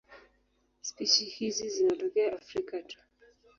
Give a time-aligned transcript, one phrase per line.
[0.81, 2.97] Spishi hizi zinatokea Afrika tu.